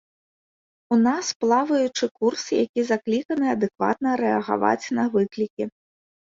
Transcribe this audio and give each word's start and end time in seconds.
У 0.95 0.97
нас 1.07 1.25
плаваючы 1.43 2.05
курс, 2.17 2.43
які 2.63 2.87
закліканы 2.91 3.45
адэкватна 3.55 4.09
рэагаваць 4.25 4.85
на 5.01 5.09
выклікі. 5.21 5.73